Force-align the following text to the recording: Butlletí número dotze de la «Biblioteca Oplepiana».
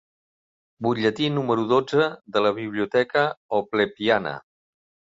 Butlletí 0.85 1.27
número 1.35 1.67
dotze 1.73 2.09
de 2.39 2.45
la 2.49 2.55
«Biblioteca 2.63 3.29
Oplepiana». 3.63 4.37